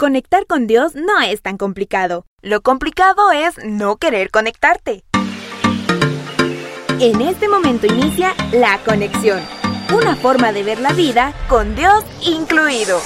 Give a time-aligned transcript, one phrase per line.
[0.00, 2.24] Conectar con Dios no es tan complicado.
[2.40, 5.02] Lo complicado es no querer conectarte.
[7.00, 9.40] En este momento inicia la conexión,
[9.92, 13.00] una forma de ver la vida con Dios incluido.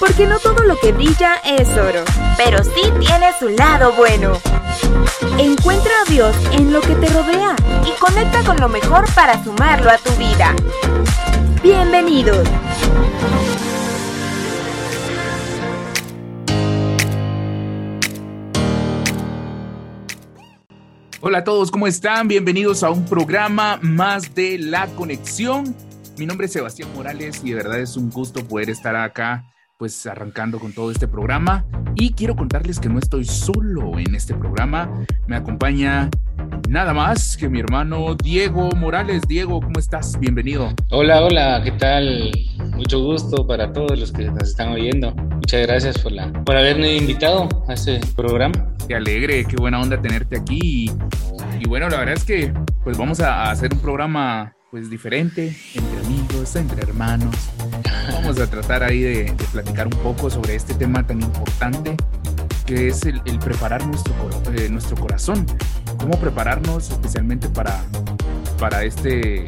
[0.00, 2.02] Porque no todo lo que brilla es oro,
[2.36, 4.32] pero sí tiene su lado bueno.
[5.38, 7.54] Encuentra a Dios en lo que te rodea
[7.86, 10.52] y conecta con lo mejor para sumarlo a tu vida.
[11.62, 12.48] Bienvenidos.
[21.24, 22.26] Hola a todos, ¿cómo están?
[22.26, 25.72] Bienvenidos a un programa más de La Conexión.
[26.18, 29.44] Mi nombre es Sebastián Morales y de verdad es un gusto poder estar acá
[29.82, 31.64] pues arrancando con todo este programa
[31.96, 34.88] y quiero contarles que no estoy solo en este programa,
[35.26, 36.08] me acompaña
[36.68, 39.22] nada más que mi hermano Diego Morales.
[39.26, 40.20] Diego, ¿cómo estás?
[40.20, 40.72] Bienvenido.
[40.92, 42.30] Hola, hola, ¿qué tal?
[42.76, 45.16] Mucho gusto para todos los que nos están oyendo.
[45.16, 48.76] Muchas gracias por, la, por haberme invitado a este programa.
[48.86, 50.90] Qué alegre, qué buena onda tenerte aquí y,
[51.58, 55.98] y bueno, la verdad es que pues vamos a hacer un programa pues diferente, entre
[55.98, 57.36] amigos, entre hermanos.
[58.10, 61.94] Vamos a tratar ahí de, platicar un poco sobre este tema tan importante
[62.64, 64.14] que es el, preparar nuestro,
[64.54, 65.44] eh, nuestro corazón.
[65.98, 67.84] Cómo prepararnos especialmente para,
[68.58, 69.46] para este,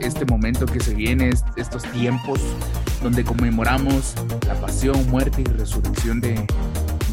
[0.00, 2.40] este momento que se viene, estos tiempos
[3.00, 4.16] donde conmemoramos
[4.48, 6.44] la pasión, muerte y resurrección de,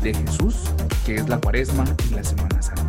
[0.02, 0.64] de Jesús,
[1.06, 2.81] que es la cuaresma y la Semana Santa.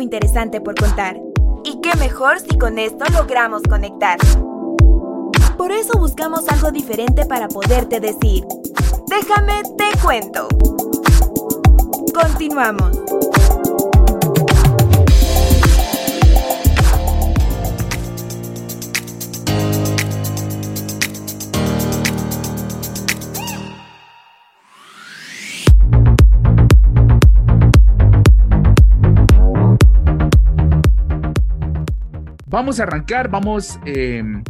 [0.00, 1.20] Interesante por contar.
[1.64, 4.18] Y qué mejor si con esto logramos conectar.
[5.56, 8.44] Por eso buscamos algo diferente para poderte decir.
[9.08, 10.48] Déjame te cuento.
[12.14, 12.98] Continuamos.
[32.50, 34.42] Vamos a arrancar, vamos, em,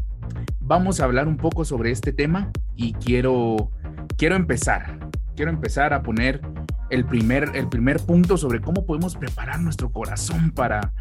[0.59, 3.71] vamos a hablar un poco sobre este tema y quiero,
[4.17, 6.41] quiero empezar, quiero empezar a poner
[6.89, 10.95] el primer, el primer punto sobre cómo podemos preparar nuestro corazón para,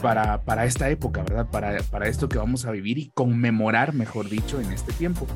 [0.00, 1.50] para, para esta época, ¿verdad?
[1.50, 5.26] Para, para esto que vamos a vivir y conmemorar, mejor dicho, en este tiempo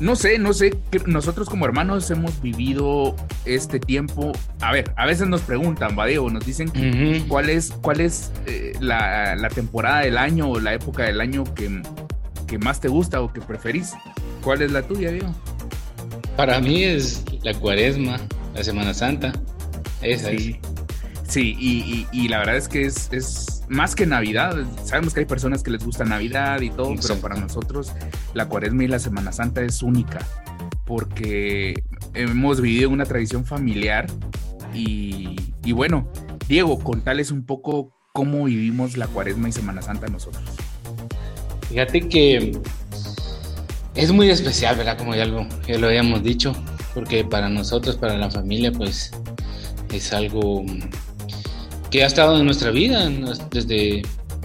[0.00, 3.14] no sé, no sé, nosotros como hermanos hemos vivido
[3.44, 4.32] este tiempo.
[4.60, 6.72] A ver, a veces nos preguntan, Vadeo, nos dicen
[7.28, 11.82] cuál es, cuál es eh, la, temporada del año o la época del año que,
[12.46, 13.92] que, más te gusta o que preferís.
[14.42, 15.34] ¿Cuál es la tuya, Diego?
[16.36, 18.18] Para mí es la cuaresma,
[18.54, 19.32] la Semana Santa.
[20.00, 20.58] Esa sí.
[21.32, 24.56] Sí, y, y, la verdad es que es, es, más que Navidad.
[24.84, 27.92] Sabemos que hay personas que les gusta Navidad y todo, pero para nosotros
[28.34, 30.18] la Cuaresma y la Semana Santa es única
[30.84, 31.82] porque
[32.14, 34.06] hemos vivido una tradición familiar
[34.74, 36.08] y, y bueno,
[36.48, 40.44] Diego, contales un poco cómo vivimos la Cuaresma y Semana Santa nosotros.
[41.68, 42.58] Fíjate que
[43.94, 44.98] es muy especial, ¿verdad?
[44.98, 46.54] Como ya lo, ya lo habíamos dicho,
[46.92, 49.12] porque para nosotros, para la familia, pues
[49.90, 50.62] es algo
[51.92, 53.08] que ha estado en nuestra vida
[53.50, 54.02] desde,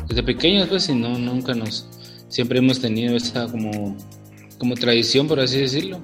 [0.08, 1.88] desde pequeños, pues, y no, nunca nos,
[2.28, 3.96] siempre hemos tenido esa como,
[4.58, 6.02] como tradición, por así decirlo.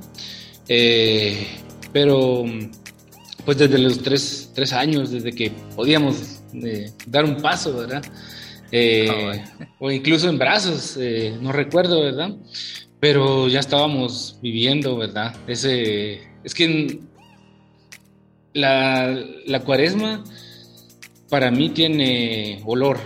[0.69, 1.45] Eh,
[1.91, 2.45] pero,
[3.43, 8.03] pues, desde los tres, tres, años, desde que podíamos eh, dar un paso, ¿verdad?
[8.71, 10.97] Eh, ah, o incluso en brazos,
[11.41, 12.37] no recuerdo, ¿verdad?
[13.01, 15.35] Pero ya estábamos viviendo, ¿verdad?
[15.45, 17.01] Ese, es que
[18.53, 19.13] la,
[19.45, 20.23] la cuaresma
[21.33, 22.99] para mí tiene olor,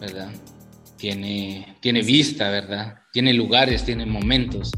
[0.00, 0.30] ¿verdad?
[0.96, 3.00] Tiene, tiene vista, ¿verdad?
[3.12, 4.72] Tiene lugares, tiene momentos.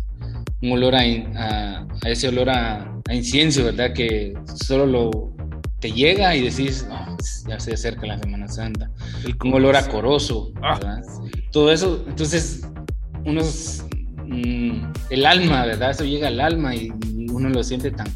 [0.61, 3.93] Un olor a, ese olor a, incienso, ¿verdad?
[3.93, 4.35] Que
[4.67, 5.11] solo lo,
[5.79, 6.89] te llega y decís,
[7.47, 8.91] ya se acerca la Semana Santa.
[9.45, 10.75] Un olor a corozo, ah.
[10.75, 11.03] ¿verdad?
[11.53, 12.67] Todo eso, entonces,
[13.25, 13.85] unos,
[14.27, 15.93] mm, el alma, ¿verdad?
[15.93, 16.91] Eso llega al alma y,
[17.31, 18.09] uno lo siente tan,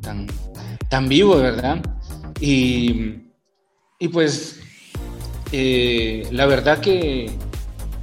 [0.00, 0.26] tan,
[0.88, 1.80] tan vivo, ¿verdad?
[2.40, 3.29] Y
[4.02, 4.58] y pues
[5.52, 7.30] eh, la verdad que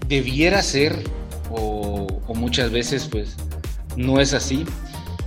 [0.07, 0.95] debiera ser,
[1.51, 3.35] o, muchas veces pues
[3.95, 4.63] no es así,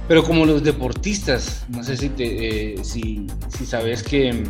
[0.06, 3.26] pero como los deportistas, no sé si, te, eh, si,
[3.66, 4.44] sabes que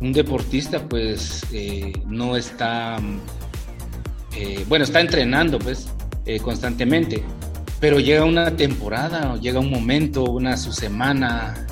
[0.00, 2.98] un deportista pues eh, no está,
[4.68, 5.88] bueno, está entrenando pues
[6.42, 7.24] constantemente,
[7.80, 11.66] pero llega una temporada, llega un momento, una su semana,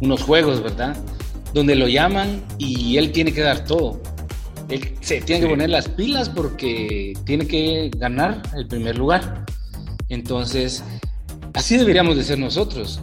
[0.00, 0.96] unos juegos, ¿verdad?
[1.52, 4.00] Donde lo llaman y él tiene que dar todo.
[4.68, 9.44] Él se tiene que poner las pilas porque tiene que ganar el primer lugar.
[10.08, 10.82] Entonces,
[11.54, 13.00] así deberíamos de ser nosotros.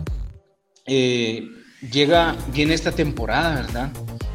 [0.86, 1.48] Eh,
[1.92, 3.92] llega, viene esta temporada, ¿verdad?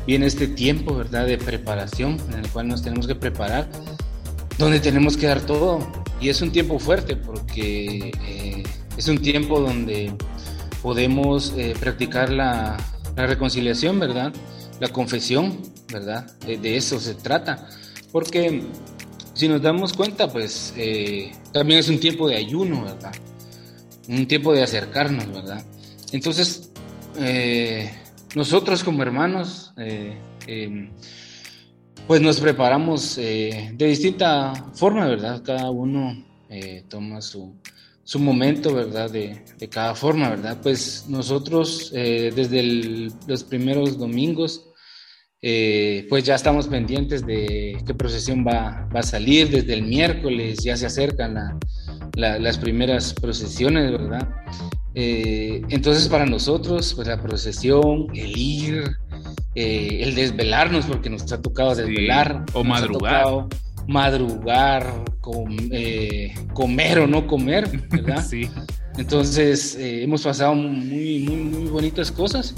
[0.06, 1.26] Viene este tiempo, ¿verdad?
[1.26, 3.68] De preparación en el cual nos tenemos que preparar,
[4.58, 5.86] donde tenemos que dar todo.
[6.20, 8.62] Y es un tiempo fuerte porque eh,
[8.96, 10.12] es un tiempo donde
[10.82, 12.76] podemos eh, practicar la,
[13.16, 14.32] reconciliación, ¿verdad?
[14.80, 15.60] La confesión,
[15.92, 16.26] ¿verdad?
[16.40, 17.68] De, eso se trata.
[18.10, 18.62] Porque
[19.34, 23.12] si nos damos cuenta, pues eh, también es un tiempo de ayuno, ¿verdad?
[24.08, 25.64] Un tiempo de acercarnos, ¿verdad?
[26.12, 26.70] Entonces,
[28.34, 29.72] nosotros como hermanos,
[30.46, 30.90] em,
[32.06, 35.42] pues nos preparamos de distinta forma, ¿verdad?
[35.44, 36.24] Cada uno
[36.54, 37.54] eh, toma su,
[38.04, 39.10] su, momento, ¿verdad?
[39.10, 40.58] De, de, cada forma, ¿verdad?
[40.62, 44.68] Pues nosotros eh, desde los primeros domingos,
[45.40, 49.50] eh, pues ya estamos pendientes de qué procesión va, va, a salir.
[49.50, 51.58] Desde el miércoles ya se acercan
[52.14, 54.28] las primeras procesiones, ¿verdad?
[54.94, 58.84] entonces para nosotros, pues la procesión, el ir,
[59.54, 62.44] el desvelarnos, porque nos ha tocado desvelar.
[62.52, 63.46] o madrugar
[63.86, 65.04] madrugar,
[65.70, 68.24] eh, comer o no comer, ¿verdad?
[68.28, 68.48] sí.
[68.96, 72.54] Entonces, eh, hemos pasado muy, muy, muy bonitas cosas,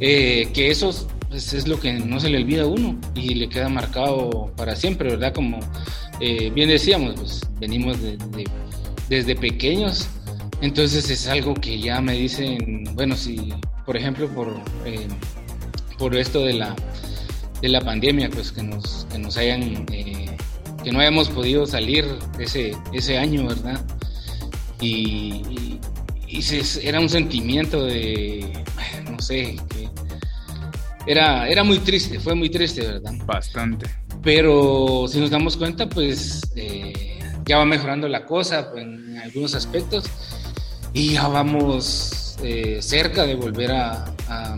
[0.00, 3.48] eh, que eso pues, es lo que no se le olvida a uno y le
[3.48, 5.34] queda marcado para siempre, ¿verdad?
[5.34, 5.60] Como
[6.18, 7.98] bien decíamos, pues venimos
[9.10, 10.08] desde pequeños,
[10.62, 13.52] entonces es algo que ya me dicen, bueno, si,
[13.84, 14.54] por ejemplo, por,
[15.98, 16.74] por esto de la,
[17.60, 19.84] de la pandemia, pues que nos, que nos hayan
[20.86, 22.04] que no hayamos podido salir
[22.38, 23.84] ese, ese año, ¿verdad?
[24.80, 25.80] Y,
[26.80, 28.64] era un sentimiento de,
[29.10, 29.88] no sé, que
[31.08, 33.14] era, era muy triste, fue muy triste, ¿verdad?
[33.24, 33.90] Bastante.
[34.22, 39.56] Pero si nos damos cuenta, pues eh, ya va mejorando la cosa pues, en algunos
[39.56, 40.04] aspectos
[40.92, 44.56] y ya vamos eh, cerca de volver a, a,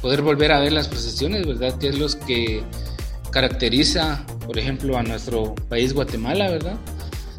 [0.00, 1.76] poder volver a ver las procesiones, ¿verdad?
[1.78, 2.62] Que es los que
[3.30, 6.78] caracteriza, por ejemplo, a nuestro país Guatemala, ¿verdad?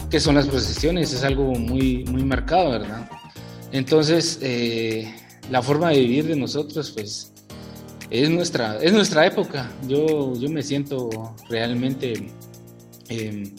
[0.09, 3.09] Que son las procesiones, es algo muy, muy marcado, ¿verdad?
[3.71, 5.13] Entonces, eh,
[5.49, 7.33] la forma de vivir de nosotros, pues,
[8.09, 9.71] es nuestra, es nuestra época.
[9.87, 11.09] Yo, yo me siento
[11.49, 12.29] realmente,
[13.09, 13.55] em,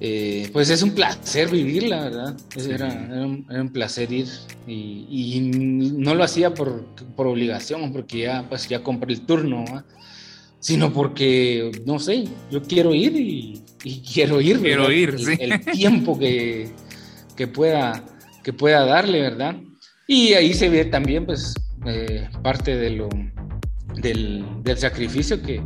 [0.00, 2.36] eh, pues es un placer vivirla, ¿verdad?
[2.68, 4.28] Era, un, placer ir
[4.66, 6.84] y, no lo hacía por,
[7.16, 9.84] por, obligación, porque ya, pues, ya compré el turno, ¿verdad?
[10.62, 13.62] Sino porque, no sé, yo quiero ir y,
[14.12, 14.60] quiero ir.
[14.60, 15.36] Quiero ir, el, sí.
[15.40, 16.70] el tiempo que,
[17.36, 18.04] que, pueda,
[18.44, 19.56] que pueda darle, ¿verdad?
[20.06, 21.52] Y ahí se ve también, pues,
[21.84, 23.08] eh, parte de lo,
[24.00, 25.64] del, del sacrificio que,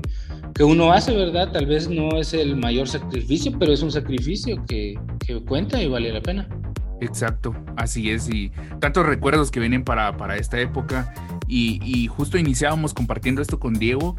[0.54, 1.52] que, uno hace, ¿verdad?
[1.52, 5.88] Tal vez no es el mayor sacrificio, pero es un sacrificio que, que cuenta y
[5.88, 6.48] vale la pena.
[7.02, 8.50] Exacto, así es, y
[8.80, 11.12] tantos recuerdos que vienen para, para esta época,
[11.46, 14.16] y, y, justo iniciábamos compartiendo esto con Diego,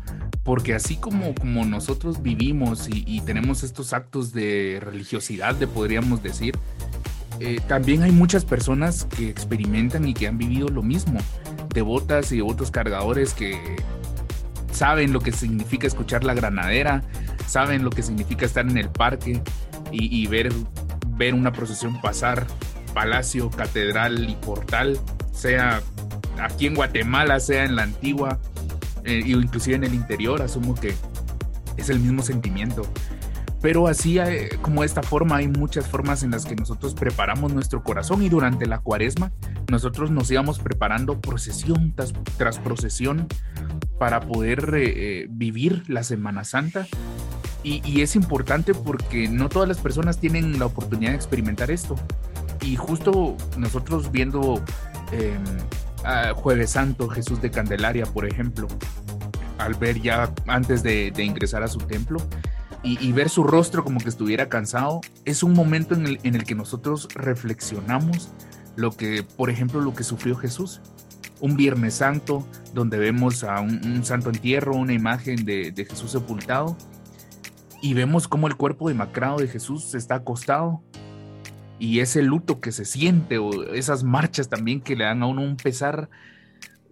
[0.48, 6.58] porque así como, como nosotros vivimos y, tenemos estos actos de religiosidad, de podríamos decir,
[7.42, 11.20] eh, también hay muchas personas que experimentan y que han vivido lo mismo,
[11.74, 13.60] devotas y devotos cargadores que
[14.72, 17.04] saben lo que significa escuchar la granadera,
[17.46, 19.42] saben lo que significa estar en el parque
[19.92, 20.54] y, ver,
[21.18, 22.48] ver una procesión pasar,
[22.94, 24.98] palacio, catedral y portal,
[25.34, 25.82] sea
[26.42, 28.40] aquí en Guatemala, sea en la antigua,
[29.08, 30.94] eh, inclusive en el interior, asumo que
[31.78, 32.82] es el mismo sentimiento.
[33.62, 37.84] Pero así eh, como esta forma hay muchas formas en las que nosotros preparamos nuestro
[37.84, 39.32] corazón y durante la cuaresma
[39.70, 43.28] nosotros nos íbamos preparando procesión tras, procesión
[43.98, 46.86] para poder eh, vivir la Semana Santa.
[47.64, 51.96] Y, es importante porque no todas las personas tienen la oportunidad de experimentar esto.
[52.62, 54.64] Y justo nosotros viendo
[56.36, 58.68] Jueves Santo, Jesús de Candelaria, por ejemplo,
[59.58, 62.20] al ver ya antes de, ingresar a su templo
[62.84, 67.10] y, ver su rostro como que estuviera cansado, es un momento en el, que nosotros
[67.16, 68.30] reflexionamos
[68.78, 70.82] lo que, por ejemplo, lo que sufrió Jesús.
[71.42, 76.78] Un Viernes Santo, donde vemos a un, santo entierro, una imagen de, de Jesús sepultado,
[77.82, 80.82] y vemos cómo el cuerpo demacrado de Jesús está acostado
[81.80, 85.44] y ese luto que se siente o esas marchas también que le dan a uno
[85.44, 86.10] un pesar,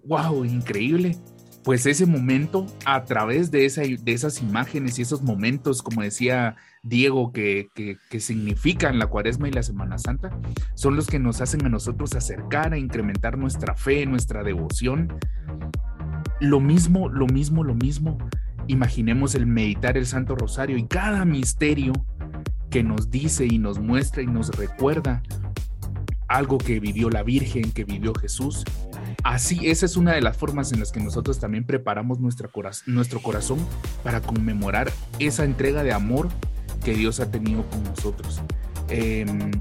[0.06, 1.18] wow, increíble.
[1.64, 6.56] pues ese momento a través de, esa, de esas imágenes y esos momentos, como decía
[6.84, 10.30] Diego, que, que, significan la cuaresma y la Semana Santa,
[10.76, 15.18] son los que nos hacen a nosotros acercar a incrementar nuestra fe, nuestra devoción.
[16.40, 18.20] Lo mismo, lo mismo, lo mismo.
[18.68, 21.94] Imaginemos el meditar el Santo Rosario y cada misterio
[22.76, 25.24] que nos dice y nos muestra y nos recuerda
[26.28, 28.66] algo que vivió la Virgen, que vivió Jesús.
[29.24, 33.66] Así, esa es una de las formas en las que nosotros también preparamos nuestro corazón
[34.04, 36.28] para conmemorar esa entrega de amor
[36.84, 38.42] que Dios ha tenido con nosotros.
[38.90, 39.52] Em,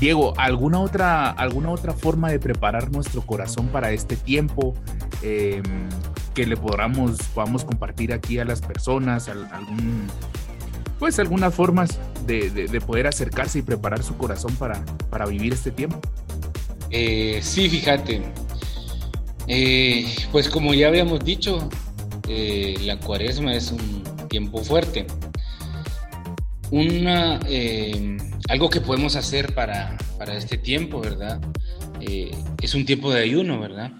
[0.00, 4.74] Diego, ¿alguna otra, ¿alguna otra forma de preparar nuestro corazón para este tiempo
[5.22, 5.62] em,
[6.34, 9.28] que le podamos, podamos compartir aquí a las personas?
[9.28, 10.08] Algún,
[10.98, 16.00] pues algunas formas de, poder acercarse y preparar su corazón para, para vivir este tiempo.
[16.90, 18.22] Eh, sí, fíjate.
[19.48, 21.68] Eh, pues como ya habíamos dicho,
[22.28, 25.06] eh, la cuaresma es un tiempo fuerte
[26.72, 27.38] una,
[28.48, 29.96] algo que podemos hacer para,
[30.36, 31.40] este tiempo, ¿verdad?
[32.00, 33.92] Es un tiempo de ayuno, ¿verdad?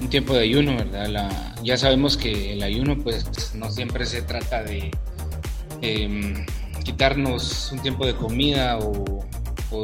[0.00, 1.54] Un tiempo de ayuno, ¿verdad?
[1.62, 4.90] ya sabemos que el ayuno, pues, no siempre se trata de
[5.82, 6.46] em,
[6.84, 9.04] quitarnos un tiempo de comida o,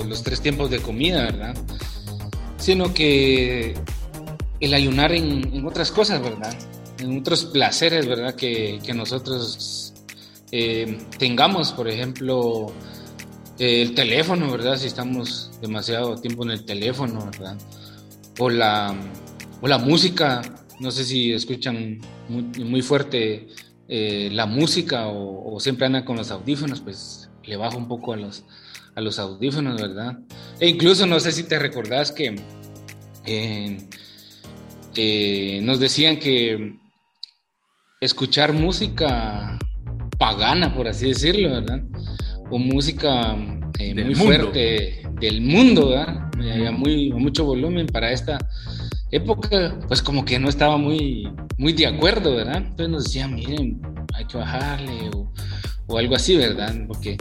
[0.07, 1.55] los tres tiempos de comida, ¿verdad?
[2.57, 3.75] Sino que
[4.61, 6.57] el ayunar en, otras cosas, ¿verdad?
[6.99, 8.35] En otros placeres, ¿verdad?
[8.35, 9.93] Que, que nosotros
[10.53, 12.73] eh, tengamos, por ejemplo,
[13.59, 14.77] el teléfono, ¿verdad?
[14.77, 17.57] Si estamos demasiado tiempo en el teléfono, ¿verdad?
[18.39, 18.95] O la,
[19.61, 20.43] o la música,
[20.81, 23.49] no sé si escuchan muy, fuerte
[23.89, 28.17] eh, la música o, siempre andan con los audífonos, pues le bajo un poco a
[28.17, 28.45] los,
[28.95, 30.19] a los audífonos, ¿verdad?
[30.61, 32.37] E incluso no sé si te recordás que
[33.27, 33.79] eh,
[35.63, 36.79] nos decían que
[38.01, 39.59] escuchar música
[40.19, 41.83] pagana, por así decirlo, ¿verdad?
[42.51, 43.37] O música
[43.79, 46.31] eh, muy fuerte del mundo, ¿verdad?
[46.39, 48.39] Había muy, mucho volumen para esta
[49.13, 52.57] época, pues como que no estaba muy, muy de acuerdo, ¿verdad?
[52.57, 53.81] Entonces nos decían, miren,
[54.15, 55.31] hay que bajarle o,
[55.97, 56.75] algo así, ¿verdad?
[56.89, 57.19] Porque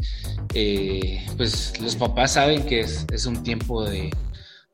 [0.54, 4.10] eh, pues los papás saben que es, es un tiempo de,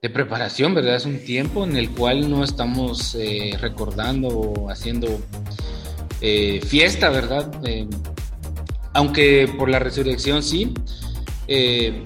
[0.04, 0.96] de, preparación, ¿verdad?
[0.96, 5.20] Es un tiempo en el cual no estamos eh, recordando o haciendo
[6.20, 7.52] fiesta, ¿verdad?
[8.94, 10.74] aunque por la resurrección sí,
[11.48, 12.02] eh,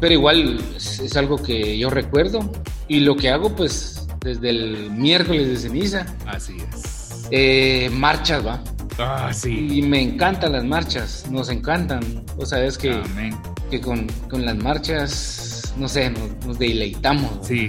[0.00, 2.40] pero igual es, algo que yo recuerdo
[2.86, 6.06] y lo que hago pues desde el miércoles de ceniza.
[6.26, 7.26] Así es.
[7.30, 8.62] Eh, marchas, va.
[8.98, 9.78] Ah, sí.
[9.78, 12.24] Y me encantan las marchas, nos encantan.
[12.36, 13.00] O sea, es que,
[13.70, 17.46] que con, las marchas, no sé, nos, deleitamos.
[17.46, 17.68] Sí.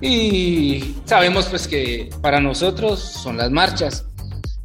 [0.00, 4.06] Y sabemos pues que para nosotros son las marchas,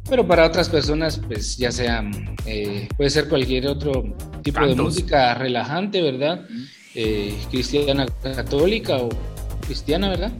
[0.08, 2.04] pero para otras personas, pues ya sea,
[2.46, 6.46] eh, puede ser cualquier otro tipo de música relajante, ¿verdad?
[6.94, 9.08] Eh, cristiana católica o
[9.66, 10.32] cristiana, ¿verdad?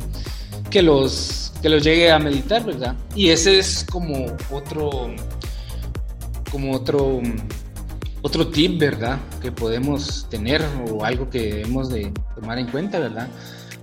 [0.75, 2.97] Que los, que los llegue a meditar, ¿verdad?
[3.15, 5.15] Y ese es como otro,
[6.51, 7.23] como otro,
[8.23, 9.21] otro tip, ¿verdad?
[9.41, 13.29] Que podemos tener o algo que debemos de tomar en cuenta, ¿verdad?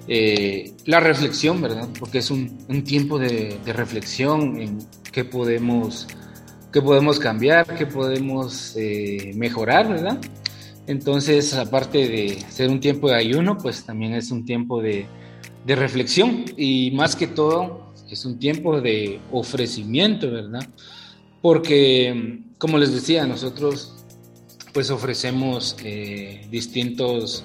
[0.09, 1.87] Eh, la reflexión, ¿verdad?
[1.97, 4.79] Porque es un, tiempo de, reflexión en
[5.13, 6.09] qué podemos,
[6.73, 10.17] qué podemos cambiar, qué podemos eh, mejorar, ¿verdad?
[10.87, 15.05] Entonces, aparte de ser un tiempo de ayuno, pues también es un tiempo de,
[15.65, 20.67] de reflexión y más que todo es un tiempo de ofrecimiento, ¿verdad?
[21.41, 23.95] Porque, como les decía, nosotros
[24.73, 27.43] pues ofrecemos eh, distintos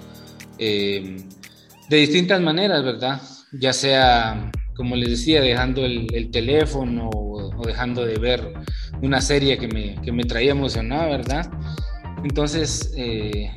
[1.89, 3.21] de distintas maneras, ¿verdad?
[3.53, 8.53] Ya sea, como les decía, dejando el, teléfono o, dejando de ver
[9.03, 11.51] una serie que me, que me traía emocionada, ¿verdad?
[12.25, 13.51] Entonces, eh,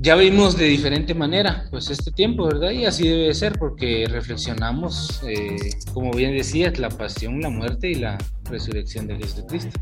[0.00, 2.70] ya vimos de diferente manera, pues este tiempo, ¿verdad?
[2.70, 5.56] Y así debe ser, porque reflexionamos, eh,
[5.92, 9.78] como bien decías, la pasión, la muerte y la resurrección de Jesucristo.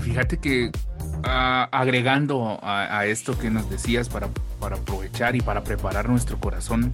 [0.00, 0.70] Fíjate que
[1.24, 4.28] ah, agregando a, esto que nos decías para,
[4.60, 6.90] para aprovechar y para preparar nuestro corazón,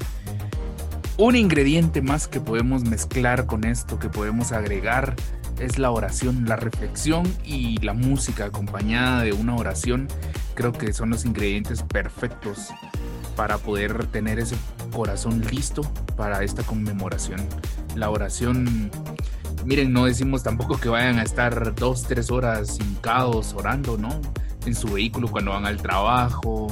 [1.18, 5.14] un ingrediente más que podemos mezclar con esto, que podemos agregar,
[5.60, 10.08] es la oración, la reflexión y la música acompañada de una oración.
[10.54, 12.68] Creo que son los ingredientes perfectos
[13.36, 14.56] para poder tener ese
[14.92, 15.82] corazón listo
[16.16, 17.40] para esta conmemoración.
[17.94, 18.90] La oración
[19.64, 24.08] miren, no decimos tampoco que vayan a estar dos, tres horas hincados orando, ¿no?
[24.66, 26.68] En su vehículo cuando van al trabajo,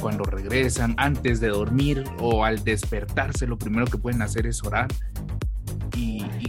[0.00, 4.88] cuando regresan, antes de dormir o al despertarse, lo primero que pueden hacer es orar.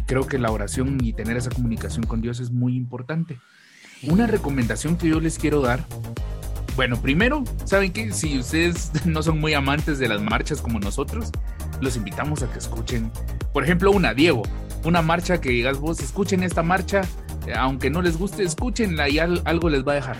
[0.09, 3.37] Creo que la oración y tener esa comunicación con Dios es muy importante.
[4.01, 5.85] Una recomendación que yo les quiero dar,
[6.75, 8.11] bueno, primero, ¿saben qué?
[8.11, 11.29] Si ustedes no son muy amantes de las marchas como nosotros,
[11.79, 13.11] los invitamos a que escuchen,
[13.53, 14.41] por ejemplo, una, Diego,
[14.83, 17.01] una marcha que digas vos, escuchen esta marcha,
[17.45, 20.17] eh, aunque no les guste, escúchenla y algo les va a dejar.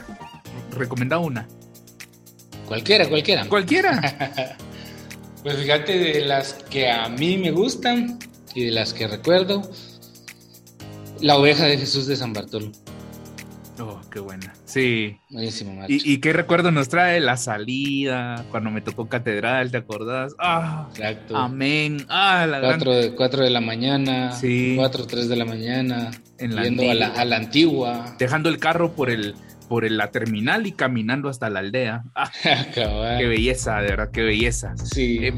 [0.77, 1.47] Recomendado una.
[2.67, 3.49] Cualquiera, cualquiera.
[3.49, 4.55] Cualquiera.
[5.41, 8.19] pues fíjate, de las que a mí me gustan
[8.59, 9.61] y de las que recuerdo,
[11.21, 12.71] la oveja de Jesús de San Bartolo.
[13.79, 14.53] Oh, qué buena.
[14.65, 15.17] Sí.
[15.29, 17.21] Buenísimo, ¿Y, ¿Y, qué recuerdo nos trae?
[17.21, 20.35] La salida, cuando me tocó catedral, ¿te acordás?
[20.37, 21.37] Ah, Exacto.
[21.37, 22.05] Amén.
[22.09, 24.33] Ah, la cuatro, de, cuatro de la mañana.
[24.33, 24.73] Sí.
[24.75, 26.11] Cuatro, tres de la mañana.
[26.37, 28.17] En la yendo a la, a la, antigua.
[28.19, 29.35] Dejando el carro por el,
[29.69, 32.03] por la terminal y caminando hasta la aldea.
[32.15, 32.29] Ah,
[32.73, 34.75] qué belleza, de verdad, qué belleza.
[34.75, 35.19] Sí.
[35.21, 35.33] Eh,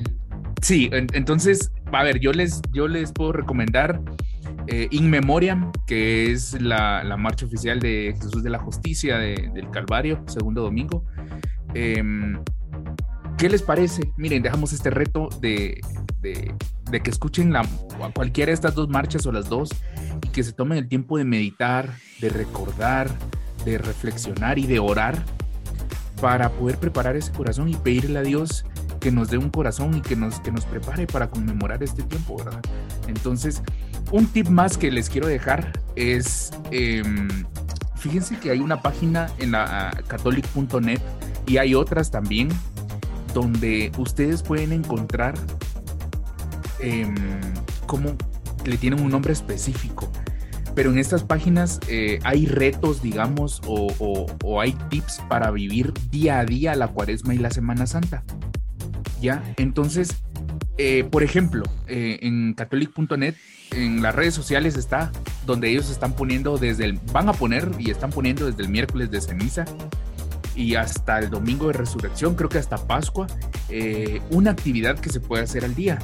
[0.63, 4.01] sí, entonces, a ver, yo les, yo les puedo recomendar
[4.67, 10.24] eh, In Memoriam, que es la, marcha oficial de Jesús de la Justicia del Calvario,
[10.27, 11.03] segundo domingo.
[11.74, 12.41] Em,
[13.38, 14.13] ¿Qué les parece?
[14.17, 15.81] Miren, dejamos este reto de,
[16.21, 17.65] que escuchen la,
[18.13, 19.71] cualquiera de estas dos marchas o las dos
[20.24, 23.10] y que se tomen el tiempo de meditar, de recordar,
[23.65, 25.24] de reflexionar y de orar
[26.21, 28.63] para poder preparar ese corazón y pedirle a Dios
[29.01, 32.38] que nos dé un corazón y que nos, que nos prepare para conmemorar este tiempo,
[32.38, 32.62] ¿verdad?
[33.08, 33.62] Entonces,
[34.12, 37.27] un tip más que les quiero dejar es, em,
[37.96, 41.01] fíjense que hay una página en la catholic.net
[41.48, 42.48] y hay otras también
[43.34, 45.36] donde ustedes pueden encontrar
[46.79, 47.13] eh,
[47.88, 48.15] como
[48.65, 50.10] le tienen un nombre específico
[50.75, 56.46] pero en estas páginas eh, hay retos, digamos, o, hay tips para vivir día a
[56.46, 58.24] día la cuaresma y la Semana Santa.
[59.22, 59.43] ¿Ya?
[59.58, 60.15] Entonces,
[60.77, 63.36] eh, por ejemplo, eh, en catholic.net,
[63.72, 65.12] en las redes sociales está
[65.46, 69.12] donde ellos están poniendo desde el, van a poner y están poniendo desde el miércoles
[69.12, 69.65] de ceniza
[70.55, 73.27] y hasta el domingo de resurrección, creo que hasta Pascua,
[74.31, 75.98] una actividad que se puede hacer al día.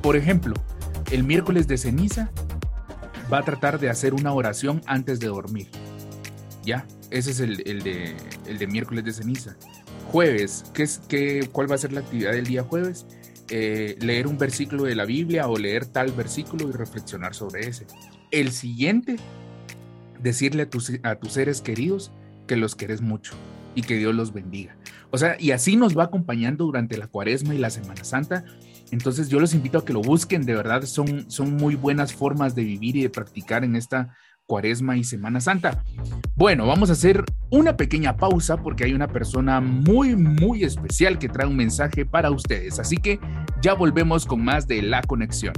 [0.00, 0.54] Por ejemplo,
[1.10, 2.30] el miércoles de ceniza
[3.32, 5.68] va a tratar de hacer una oración antes de dormir.
[6.64, 6.86] ¿Ya?
[7.10, 9.56] Ese es el, de, el de miércoles de ceniza.
[10.10, 13.06] Jueves, ¿qué es, qué, ¿cuál va a ser la actividad del día jueves?
[13.48, 17.86] Eh, leer un versículo de la Biblia o leer tal versículo y reflexionar sobre ese.
[18.32, 19.16] El siguiente,
[20.20, 22.10] decirle a tus, a tus seres queridos
[22.48, 23.34] que los querés mucho
[23.76, 24.76] y que Dios los bendiga.
[25.12, 28.44] O sea, y así nos va acompañando durante la cuaresma y la Semana Santa
[28.90, 32.54] entonces yo los invito a que lo busquen, de verdad son, son muy buenas formas
[32.54, 34.16] de vivir y de practicar en esta
[34.50, 35.84] cuaresma y Semana Santa.
[36.34, 41.28] Bueno, vamos a hacer una pequeña pausa porque hay una persona muy, muy especial que
[41.28, 42.80] trae un mensaje para ustedes.
[42.80, 43.20] Así que
[43.62, 45.54] ya volvemos con más de La Conexión.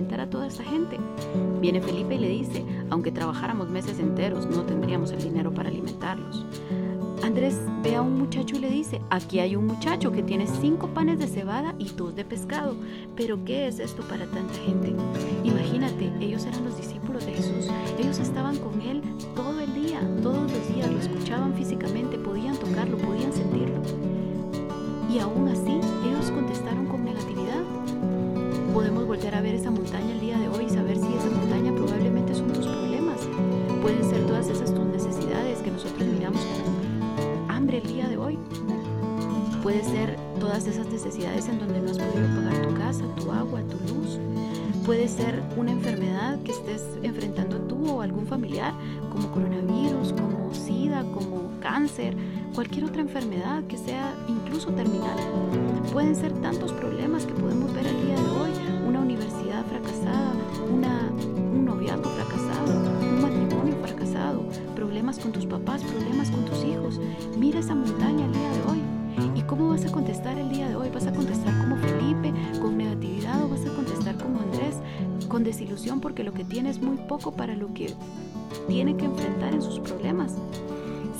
[0.00, 0.98] A toda esta gente?
[1.60, 6.44] Viene Felipe y le dice, aunque trabajáramos meses enteros, no tendríamos el dinero para alimentarlos.
[7.22, 10.88] Andrés ve a un muchacho y le dice, aquí hay un muchacho que tiene cinco
[10.88, 12.74] panes de cebada y dos de pescado,
[13.14, 14.94] pero ¿qué es esto para tanta gente?
[15.44, 19.02] Imagínate, ellos eran los discípulos de Jesús, ellos estaban con él
[19.36, 23.80] todo el día, todos los días, lo escuchaban físicamente, podían tocarlo, podían sentirlo.
[25.12, 26.59] Y aún así, ellos contestaron con negatividad.
[29.32, 32.52] A ver esa montaña el día de hoy y saber si esa montaña probablemente son
[32.52, 33.20] tus problemas.
[33.80, 36.80] Pueden ser todas esas tus necesidades que nosotros miramos como
[37.76, 38.38] el día de hoy.
[39.62, 43.60] Puede ser todas esas necesidades en donde no has podido pagar tu casa, tu agua,
[43.62, 44.18] tu luz.
[44.84, 48.74] Puede ser una enfermedad que estés enfrentando tú o algún familiar,
[49.12, 52.16] como coronavirus, como SIDA, como cáncer,
[52.60, 55.16] cualquier otra enfermedad que sea incluso terminal.
[55.94, 58.50] Pueden ser tantos problemas que podemos ver el día de hoy,
[58.86, 60.34] una universidad fracasada,
[60.70, 61.10] una,
[61.54, 64.44] un noviazgo fracasado, un matrimonio fracasado,
[64.76, 67.00] problemas con tus papás, problemas con tus hijos.
[67.38, 68.82] Mira esa montaña el día de hoy.
[69.36, 70.90] ¿Y cómo vas a contestar el día de hoy?
[70.90, 74.76] ¿Vas a contestar como Felipe, con negatividad o vas a contestar como Andrés,
[75.28, 77.94] con desilusión porque lo que tiene es muy poco para lo que
[78.68, 80.36] tiene que enfrentar en sus problemas?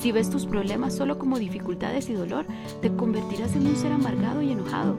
[0.01, 2.47] Si ves tus problemas solo como dificultades y dolor,
[2.81, 4.97] te convertirás en un ser amargado y enojado.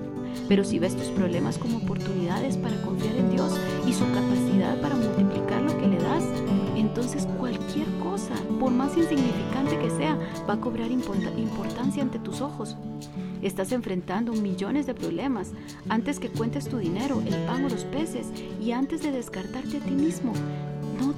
[0.49, 4.95] Pero si ves tus problemas como oportunidades para confiar en Dios y su capacidad para
[4.95, 6.23] multiplicar lo que le das,
[6.77, 10.17] entonces cualquier cosa, por más insignificante que sea,
[10.49, 12.77] va a cobrar importancia ante tus ojos.
[13.43, 15.51] Estás enfrentando millones de problemas
[15.89, 18.29] antes que cuentes tu dinero, el pan o los peces
[18.61, 20.33] y antes de descartarte a ti mismo.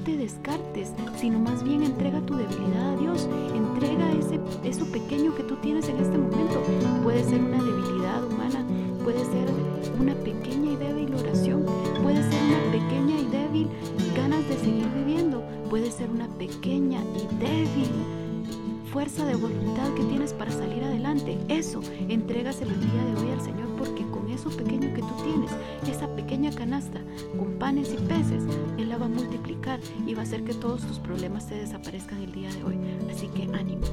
[0.05, 3.27] Te descartes, sino más bien entrega tu debilidad a Dios.
[3.55, 6.63] Entrega ese, eso pequeño que tú tienes en este momento.
[7.03, 8.67] Puede ser una debilidad humana,
[9.03, 9.49] puede ser
[9.99, 11.65] una pequeña y débil oración,
[12.03, 13.69] puede ser una pequeña y débil
[14.15, 17.89] ganas de seguir viviendo, puede ser una pequeña y débil
[18.93, 21.39] fuerza de voluntad que tienes para salir adelante.
[21.49, 23.94] Eso, entrégaselo el día de hoy al Señor porque
[24.51, 25.51] pequeño que tú tienes,
[25.89, 27.01] esa pequeña canasta
[27.39, 28.43] con panes y peces,
[28.79, 32.23] Él la va a multiplicar y va a hacer que todos tus problemas se desaparezcan
[32.23, 32.79] el día de hoy.
[33.11, 33.85] Así que ánimo.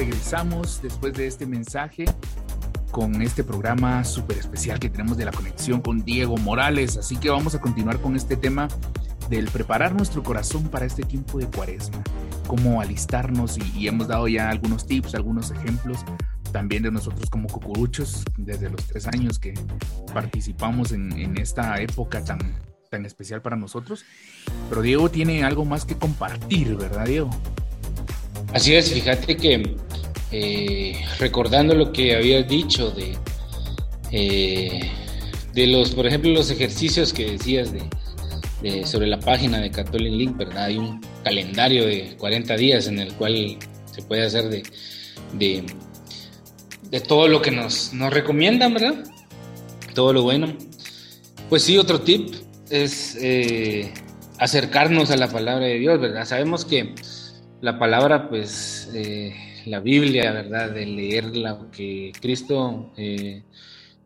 [0.00, 2.04] regresamos después de este mensaje
[2.90, 6.96] con este programa súper especial que tenemos de la conexión con Diego Morales.
[6.96, 8.68] Así que vamos a continuar con este tema
[9.28, 12.02] del preparar nuestro corazón para este tiempo de cuaresma,
[12.46, 16.04] cómo alistarnos y, hemos dado ya algunos tips, algunos ejemplos
[16.52, 19.54] también de nosotros como cucuruchos desde los tres años que
[20.12, 22.40] participamos en, en esta época tan,
[22.90, 24.04] tan especial para nosotros.
[24.68, 27.30] Pero Diego tiene algo más que compartir, ¿verdad Diego?
[28.52, 29.76] Así es, fíjate que
[30.32, 33.16] eh, recordando lo que habías dicho de,
[34.12, 34.90] eh,
[35.52, 40.36] de los, por ejemplo, los ejercicios que decías de, sobre la página de Catholic Link,
[40.36, 40.64] ¿verdad?
[40.64, 44.62] Hay un calendario de 40 días en el cual se puede hacer de,
[45.32, 49.04] de, todo lo que nos, nos recomiendan, ¿verdad?
[49.94, 50.56] Todo lo bueno.
[51.48, 52.34] Pues sí, otro tip
[52.70, 53.92] es eh,
[54.38, 56.24] acercarnos a la palabra de Dios, ¿verdad?
[56.24, 56.94] Sabemos que
[57.60, 59.34] la palabra, pues, eh,
[59.66, 60.70] la Biblia, ¿verdad?
[60.70, 63.42] De leer lo que Cristo eh,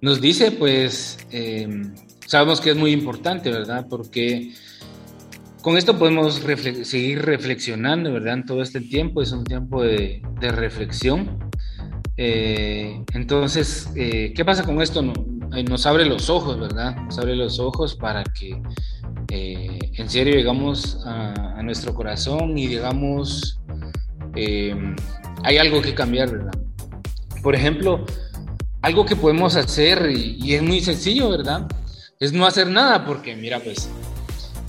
[0.00, 1.94] nos dice, pues, em,
[2.26, 3.86] sabemos que es muy importante, ¿verdad?
[3.88, 4.52] Porque
[5.62, 6.42] con esto podemos
[6.82, 8.34] seguir reflexionando, ¿verdad?
[8.34, 11.38] En todo este tiempo, es un tiempo de, reflexión.
[12.16, 15.02] Eh, entonces, ¿qué pasa con esto?
[15.02, 16.96] Nos abre los ojos, ¿verdad?
[16.96, 18.60] Nos abre los ojos para que
[19.30, 23.60] en serio llegamos a, nuestro corazón y digamos,
[24.36, 24.74] eh,
[25.42, 26.52] hay algo que cambiar, ¿verdad?
[27.42, 28.04] Por ejemplo,
[28.82, 31.66] algo que podemos hacer y, es muy sencillo, ¿verdad?
[32.20, 33.88] Es no hacer nada porque, mira, pues,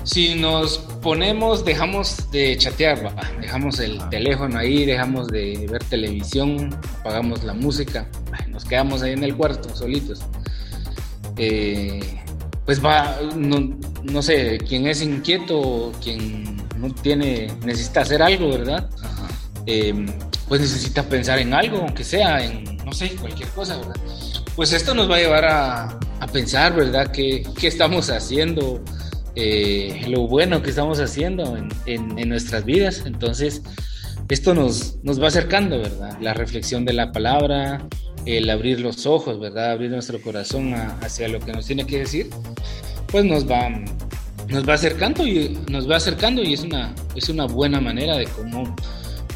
[0.03, 7.43] si nos ponemos, dejamos de chatear, dejamos el teléfono ahí, dejamos de ver televisión, apagamos
[7.43, 8.07] la música,
[8.49, 10.21] nos quedamos ahí en el cuarto solitos.
[11.37, 12.21] Eh,
[12.65, 18.89] pues va, no, sé, quien es inquieto, quien no tiene, necesita hacer algo, ¿verdad?
[19.65, 20.07] Em,
[20.47, 23.95] pues necesita pensar en algo, aunque sea en, no sé, cualquier cosa, ¿verdad?
[24.55, 25.99] Pues esto nos va a llevar a,
[26.31, 27.11] pensar, ¿verdad?
[27.11, 28.83] ¿Qué, estamos haciendo?
[29.35, 33.03] Eh, lo bueno que estamos haciendo en, nuestras vidas.
[33.05, 33.61] Entonces,
[34.29, 36.17] esto nos, nos va acercando, ¿verdad?
[36.21, 37.85] La reflexión de la palabra,
[38.25, 39.71] el abrir los ojos, ¿verdad?
[39.71, 42.29] Abrir nuestro corazón hacia lo que nos tiene que decir,
[43.07, 43.69] pues nos va,
[44.47, 48.25] nos va acercando y nos va acercando y es una, es una buena manera de
[48.25, 48.75] cómo,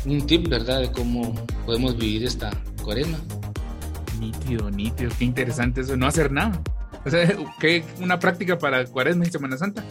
[0.06, 0.82] un tip, ¿verdad?
[0.82, 1.34] De cómo
[1.66, 2.52] podemos vivir esta
[2.84, 3.18] cuaresma.
[4.20, 6.62] Nítido, nítido, qué interesante eso, no hacer nada.
[7.06, 7.28] O sea,
[7.60, 9.84] que una práctica para cuaresma y Semana Santa.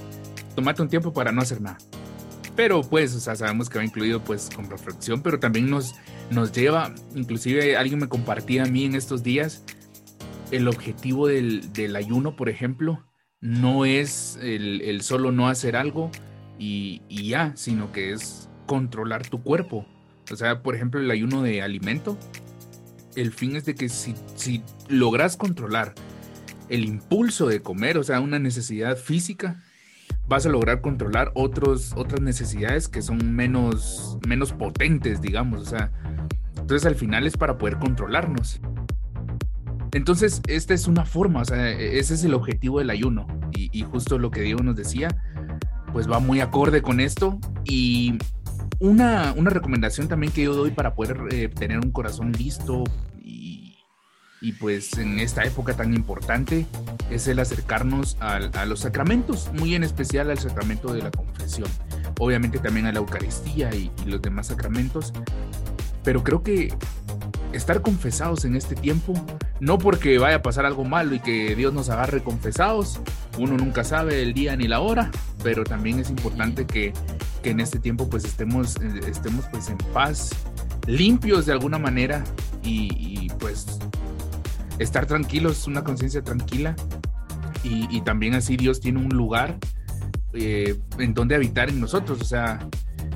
[0.54, 1.78] Tomate un tiempo para no hacer nada
[2.59, 5.94] pero pues, o sea, sabemos que va incluido pues con reflexión, pero también nos,
[6.28, 9.62] nos lleva, inclusive alguien me compartía a mí en estos días,
[10.50, 13.08] el objetivo del, del ayuno, por ejemplo,
[13.40, 16.11] no es el, el solo no hacer algo
[16.59, 19.87] y, y, ya, sino que es controlar tu cuerpo.
[20.31, 22.18] O sea, por ejemplo, el ayuno de alimento,
[23.16, 25.94] el fin es de que si, si logras controlar
[26.68, 29.62] el impulso de comer, o sea, una necesidad física,
[30.29, 35.62] vas a lograr controlar otros, otras necesidades que son menos, menos potentes, digamos.
[35.62, 35.90] O sea,
[36.57, 38.61] entonces al final es para poder controlarnos.
[39.92, 43.27] Entonces, esta es una forma, o sea, ese es el objetivo del ayuno.
[43.55, 45.09] Y, justo lo que Diego nos decía,
[45.92, 47.38] pues va muy acorde con esto.
[47.64, 48.18] Y
[48.79, 52.85] una, una recomendación también que yo doy para poder eh, tener un corazón listo
[54.40, 56.66] y pues en esta época tan importante
[57.11, 61.68] es el acercarnos a, los sacramentos, muy en especial al sacramento de la confesión,
[62.20, 65.12] obviamente también a la Eucaristía y, los demás sacramentos,
[66.05, 66.72] pero creo que
[67.52, 69.14] estar confesados en este tiempo,
[69.61, 73.00] no porque vaya a pasar algo malo y que Dios nos agarre confesados,
[73.38, 75.11] uno nunca sabe el día ni la hora,
[75.42, 76.92] pero también es importante que,
[77.42, 80.30] que en este tiempo pues estemos, estemos pues en paz
[80.87, 82.24] limpios de alguna manera
[82.62, 83.78] y, pues
[84.78, 86.74] estar tranquilos, una conciencia tranquila
[87.62, 89.58] y, también así Dios tiene un lugar
[90.32, 92.20] eh, en donde habitar en nosotros.
[92.20, 92.66] O sea,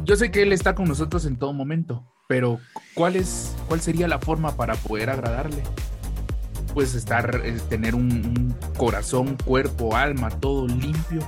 [0.05, 2.59] yo sé que Él está con nosotros en todo momento, pero
[2.95, 5.63] ¿cuál, es, cuál sería la forma para poder agradarle?
[6.73, 11.21] Pues estar, eh, tener un corazón, cuerpo, alma, todo limpio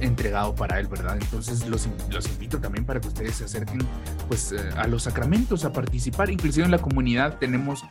[0.00, 1.16] entregado para Él, ¿verdad?
[1.18, 3.78] Entonces los, los invito también para que ustedes se acerquen
[4.28, 6.28] pues eh, a los sacramentos, a participar.
[6.28, 7.82] Inclusive en la comunidad tenemos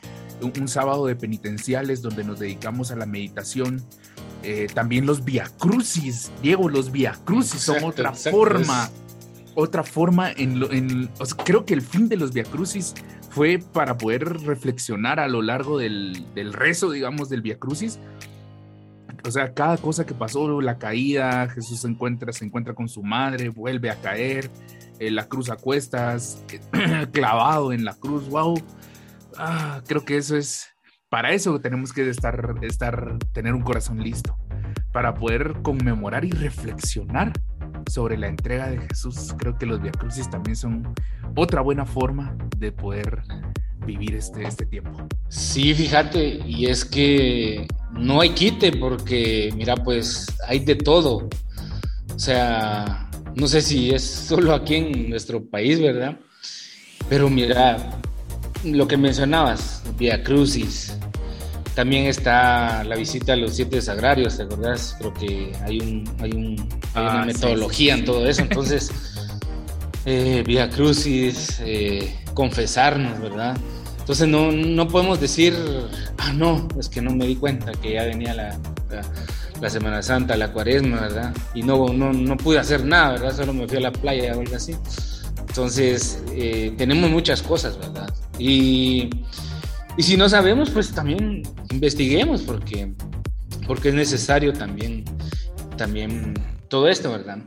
[0.43, 3.84] un, sábado de penitenciales donde nos dedicamos a la meditación.
[4.43, 8.91] Eh, también los viacrucis, Diego, los viacrucis son otra forma,
[9.56, 11.10] otra forma en, en
[11.44, 12.94] creo que el fin de los viacrucis
[13.30, 18.00] fue para poder reflexionar a lo largo del, del rezo, digamos, del viacrucis
[19.24, 23.04] o sea, cada cosa que pasó, la caída, Jesús se encuentra, se encuentra con su
[23.04, 24.50] madre, vuelve a caer,
[25.00, 26.44] eh, la cruz a cuestas,
[27.12, 28.62] clavado en la cruz, wow.
[29.38, 30.68] Ah, creo que eso es,
[31.10, 34.36] para eso tenemos que estar, estar, tener un corazón listo,
[34.92, 37.34] para poder conmemorar y reflexionar
[37.89, 39.34] sobre la entrega de Jesús.
[39.38, 40.94] Creo que los Via Crucis también son
[41.36, 43.22] otra buena forma de poder
[43.86, 45.08] vivir este, este tiempo.
[45.28, 51.30] Sí, fíjate, y es que no hay quite porque, mira, pues hay de todo.
[52.15, 56.20] O sea, no sé si es solo aquí en nuestro país, ¿verdad?
[57.10, 58.00] Pero mira,
[58.63, 60.96] lo que mencionabas, Via Crucis,
[61.76, 64.96] también está la visita a los siete sagrarios, ¿te acordás?
[65.00, 68.92] Creo que hay, un, hay, un, una ah, metodología en todo eso, entonces,
[70.06, 73.58] eh, Via Crucis, eh, confesarnos, ¿verdad?
[74.00, 75.56] Entonces no, no, podemos decir,
[76.18, 78.60] ah, no, es que no me di cuenta que ya venía la,
[79.62, 81.34] la, Semana Santa, la cuaresma, ¿verdad?
[81.54, 83.36] Y no, no, no, pude hacer nada, ¿verdad?
[83.36, 84.76] Solo me fui a la playa o algo así.
[85.48, 88.12] Entonces, eh, tenemos muchas cosas, ¿verdad?
[88.40, 89.10] Y,
[89.98, 92.94] y, si no sabemos, pues también investiguemos, porque,
[93.68, 95.06] porque es necesario también,
[95.78, 96.34] también
[96.68, 97.40] todo esto, ¿verdad?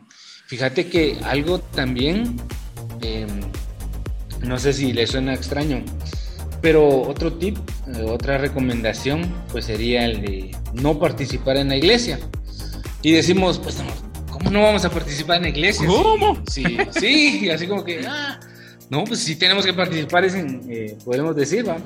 [0.47, 2.37] Fíjate que algo también,
[3.01, 3.41] em,
[4.43, 5.83] no sé si le suena extraño,
[6.61, 7.59] pero otro tip,
[7.95, 12.19] eh, otra recomendación, pues sería el de no participar en la iglesia.
[13.03, 13.77] Y decimos, pues,
[14.31, 15.87] ¿cómo no vamos a participar en la iglesia?
[15.87, 16.43] ¿Cómo?
[16.51, 16.65] Sí,
[16.99, 18.41] sí, así como que, ah,
[18.89, 21.77] no, pues sí tenemos que participar, eh, podemos decir, ¿va?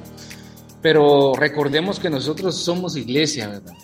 [0.81, 3.75] Pero recordemos que nosotros somos iglesia, ¿verdad?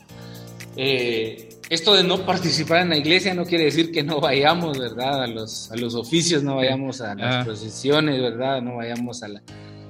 [0.77, 5.25] Eh, esto de no participar en la iglesia no quiere decir que no vayamos, ¿verdad?
[5.25, 7.45] A los, a los oficios, no vayamos a las ah.
[7.45, 8.63] procesiones, ¿verdad?
[8.63, 9.43] No vayamos a la,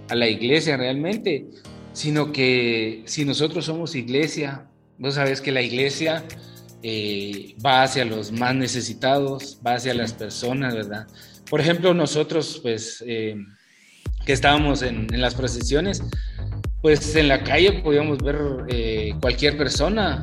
[0.09, 1.47] a la iglesia realmente,
[1.93, 4.67] sino que si nosotros somos iglesia,
[4.99, 6.25] vos sabes que la iglesia
[6.83, 11.07] eh, va hacia los más necesitados, va hacia las personas, ¿verdad?
[11.49, 13.37] Por ejemplo, nosotros, pues, eh,
[14.27, 16.03] que estábamos en, las procesiones,
[16.85, 18.37] pues en la calle podíamos ver
[18.69, 20.23] eh, cualquier persona,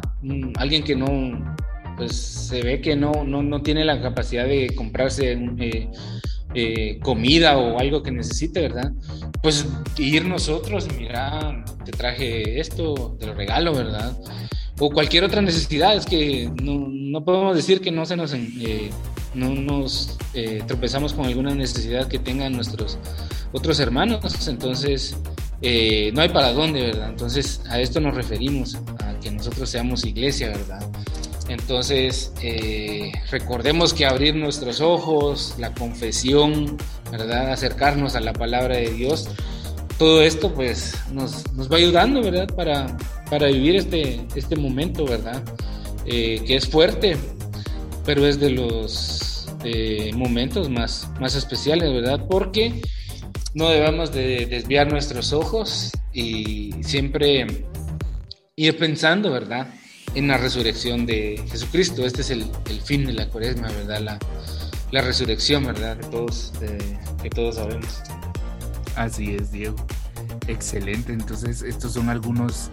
[0.58, 1.56] alguien que no,
[1.98, 5.40] pues se ve que no, no, no tiene la capacidad de comprarse
[6.54, 8.92] eh, comida o algo que necesite, ¿verdad?
[9.42, 14.16] Pues ir nosotros, mira, te traje esto, te lo regalo, ¿verdad?
[14.80, 18.92] O cualquier otra necesidad, es que no, no podemos decir que no se nos, eh,
[19.34, 23.00] no nos eh, tropezamos con alguna necesidad que tengan nuestros
[23.52, 25.18] otros hermanos, entonces
[25.62, 27.10] no hay para dónde, ¿verdad?
[27.10, 30.90] Entonces a esto nos referimos, a que nosotros seamos iglesia, ¿verdad?
[31.52, 36.78] Entonces, eh, recordemos que abrir nuestros ojos, la confesión,
[37.12, 37.52] ¿verdad?
[37.52, 39.28] Acercarnos a la palabra de Dios,
[39.98, 42.48] todo esto pues nos, va ayudando, ¿verdad?
[42.56, 42.98] Para,
[43.30, 45.44] para vivir este, este momento, ¿verdad?
[46.06, 47.18] Eh, que es fuerte,
[48.06, 52.26] pero es de los eh, momentos más, más especiales, ¿verdad?
[52.30, 52.82] Porque
[53.54, 57.66] no debemos de desviar nuestros ojos y siempre
[58.56, 59.68] ir pensando, ¿verdad?
[60.16, 62.06] en la resurrección de Jesucristo.
[62.06, 62.46] Este es el,
[62.84, 64.20] fin de la cuaresma, ¿verdad?
[64.92, 65.98] La, resurrección, ¿verdad?
[65.98, 66.54] De todos,
[67.22, 68.02] que todos sabemos.
[68.96, 69.78] Así es, Diego.
[70.48, 71.14] Excelente.
[71.14, 72.70] Entonces, estos son algunos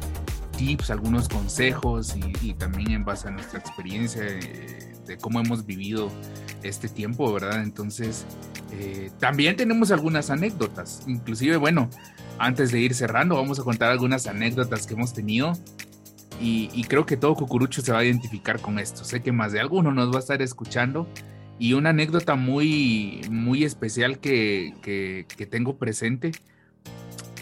[0.57, 6.11] tips, algunos consejos y, también en base a nuestra experiencia de, cómo hemos vivido
[6.63, 7.63] este tiempo, ¿verdad?
[7.63, 8.27] Entonces,
[8.73, 11.03] eh, también tenemos algunas anécdotas.
[11.07, 11.89] Inclusive, bueno,
[12.39, 15.53] antes de ir cerrando, vamos a contar algunas anécdotas que hemos tenido
[16.41, 19.05] y, creo que todo cucurucho se va a identificar con esto.
[19.05, 21.09] Sé que más de alguno nos va a estar escuchando.
[21.59, 26.31] Y una anécdota muy, muy especial que, que, tengo presente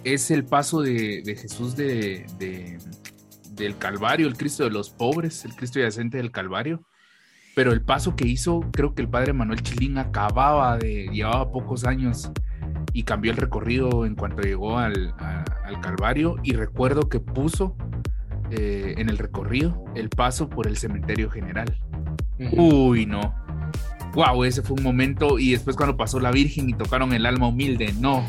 [0.05, 2.25] es el paso de, de Jesús de,
[3.51, 6.83] del Calvario, el Cristo de los pobres, el Cristo yacente del Calvario.
[7.57, 11.87] Pero el paso que hizo, creo que el padre Manuel Chilín acababa de, llevaba pocos
[11.87, 12.31] años
[12.92, 17.75] y cambió el recorrido en cuanto llegó al, al Calvario y recuerdo que puso
[18.51, 21.75] eh, en el recorrido el paso por el cementerio general.
[22.53, 23.35] Uy, no.
[24.12, 27.49] Wow, ese fue un momento y después cuando pasó la Virgen y tocaron el alma
[27.49, 28.23] humilde, no.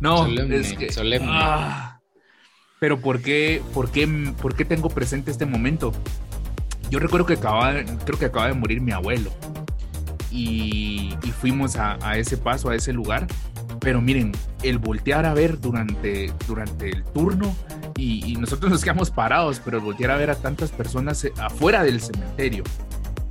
[0.00, 0.88] No, es que,
[1.22, 2.00] ah.
[2.80, 4.08] pero ¿por qué, por, qué,
[4.42, 5.92] ¿por qué tengo presente este momento?
[6.90, 7.72] Yo recuerdo que acaba,
[8.04, 9.30] creo que acaba de morir mi abuelo
[10.30, 13.26] y, fuimos a, a, ese paso, a ese lugar
[13.80, 17.54] pero miren, el voltear a ver durante, durante el turno
[17.96, 21.82] y, nosotros nos quedamos parados, pero el voltear a ver a tantas personas eh, afuera
[21.82, 22.64] del cementerio,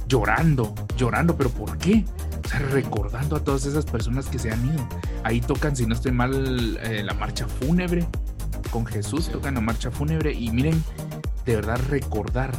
[0.07, 2.05] llorando, llorando, pero ¿por qué?
[2.43, 4.87] O sea, recordando a todas esas personas que se han ido.
[5.23, 8.07] Ahí tocan, si no estoy mal, eh, la marcha fúnebre.
[8.69, 10.83] Con Jesús tocan la marcha fúnebre y miren,
[11.45, 12.51] de verdad recordar,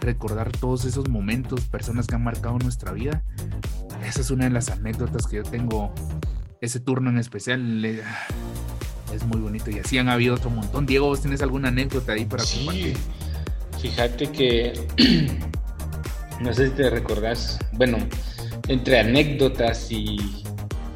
[0.00, 3.22] recordar todos esos momentos, personas que han marcado nuestra vida.
[4.04, 5.92] Esa es una de las anécdotas que yo tengo
[6.60, 7.84] ese turno en especial
[9.14, 9.70] es muy bonito.
[9.70, 10.86] Y así han habido otro montón.
[10.86, 12.96] Diego, ¿vos tienes alguna anécdota ahí para compartir?
[13.80, 14.72] Fíjate que
[16.40, 17.98] no sé si te recordás, bueno,
[18.68, 20.18] entre anécdotas y,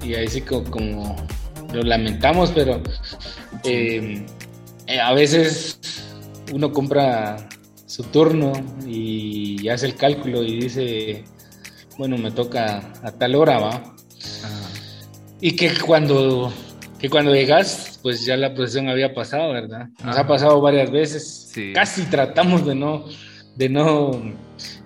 [0.02, 1.16] y ahí sí como,
[1.72, 2.82] lo lamentamos, pero
[3.64, 4.24] eh,
[4.86, 5.80] eh, a veces
[6.52, 7.48] uno compra
[7.94, 8.52] su turno
[8.88, 11.22] y hace el cálculo y dice,
[11.96, 13.94] bueno, me toca a tal hora, va.
[15.40, 16.52] Y que cuando,
[16.98, 19.90] que cuando llegas, pues ya la procesión había pasado, ¿verdad?
[20.04, 21.52] Nos ha pasado varias veces.
[21.72, 23.04] Casi tratamos de no,
[23.54, 24.10] de no,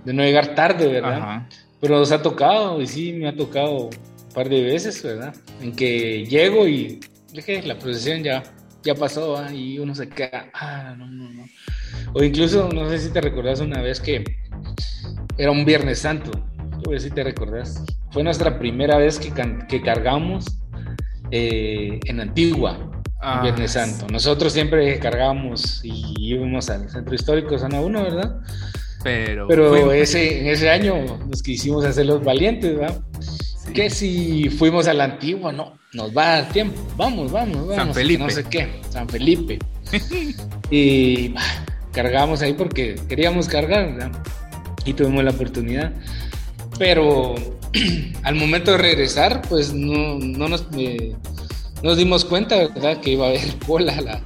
[0.04, 1.48] de no llegar tarde, ¿verdad?
[1.80, 5.34] Pero nos ha tocado, y sí, me ha tocado un par de veces, ¿verdad?
[5.62, 7.00] En que llego y
[7.32, 8.42] dije, la procesión ya,
[8.88, 11.44] ya pasó, y uno se queda, ah, no, no, no.
[12.14, 14.24] O incluso, no sé si te recordás una vez que
[15.36, 16.30] era un Viernes Santo,
[16.86, 17.84] a ver si te recordás.
[18.12, 19.30] Fue nuestra primera vez que,
[19.68, 20.46] que cargamos
[21.30, 24.06] eh, en Antigua, ah, Viernes Santo.
[24.10, 28.40] Nosotros siempre cargamos y íbamos al centro histórico Zona 1, ¿verdad?
[29.04, 33.02] Pero, Pero ese, en ese año nos quisimos hacer los valientes, ¿verdad?
[33.74, 36.80] Que si fuimos a la Antigua, no, nos va a dar tiempo.
[36.96, 37.76] Vamos, vamos, vamos.
[37.76, 38.24] San Felipe.
[38.24, 39.58] No sé qué, San Felipe.
[40.70, 41.34] y
[41.92, 44.12] cargamos ahí porque queríamos cargar, ¿verdad?
[44.84, 45.92] Y tuvimos la oportunidad.
[46.78, 47.34] Pero
[48.22, 51.14] al momento de regresar, pues no, no nos, eh,
[51.82, 53.00] nos dimos cuenta, ¿verdad?
[53.00, 54.20] Que iba a haber cola la,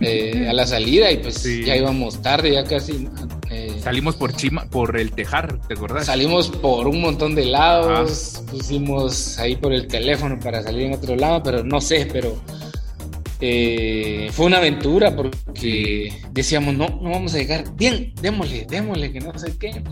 [0.00, 3.08] eh, a la salida y pues ya íbamos tarde, ya casi.
[3.50, 6.06] Eh, salimos por Chima, por el Tejar, ¿te acordás?
[6.06, 8.50] Salimos por un montón de lados, ah.
[8.50, 12.36] pusimos ahí por el teléfono para salir en otro lado, pero no sé, pero
[14.32, 19.38] fue una aventura porque decíamos, no, no vamos a llegar, bien, démosle, démosle, que no
[19.38, 19.82] sé qué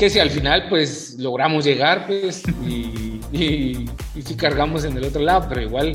[0.00, 3.84] que si al final pues logramos llegar pues y, y,
[4.24, 5.92] si cargamos en el otro lado, pero igual